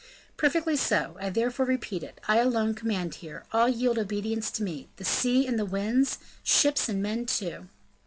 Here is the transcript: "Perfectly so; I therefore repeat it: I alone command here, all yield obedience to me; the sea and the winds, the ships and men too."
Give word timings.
"Perfectly 0.35 0.75
so; 0.77 1.15
I 1.19 1.29
therefore 1.29 1.67
repeat 1.67 2.01
it: 2.01 2.19
I 2.27 2.37
alone 2.37 2.73
command 2.73 3.13
here, 3.21 3.43
all 3.53 3.69
yield 3.69 3.99
obedience 3.99 4.49
to 4.53 4.63
me; 4.63 4.89
the 4.95 5.05
sea 5.05 5.45
and 5.45 5.59
the 5.59 5.63
winds, 5.65 6.15
the 6.17 6.25
ships 6.43 6.89
and 6.89 7.03
men 7.03 7.27
too." 7.27 7.67